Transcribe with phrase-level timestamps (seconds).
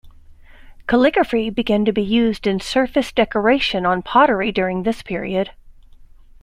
[0.87, 5.51] Calligraphy began to be used in surface decoration on pottery during this period.